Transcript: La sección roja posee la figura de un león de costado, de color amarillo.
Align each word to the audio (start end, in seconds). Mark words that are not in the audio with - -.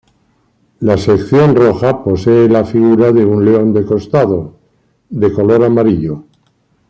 La 0.79 0.97
sección 0.97 1.55
roja 1.55 2.03
posee 2.03 2.49
la 2.49 2.65
figura 2.65 3.11
de 3.11 3.23
un 3.23 3.45
león 3.45 3.71
de 3.71 3.85
costado, 3.85 4.57
de 5.11 5.31
color 5.31 5.63
amarillo. 5.63 6.23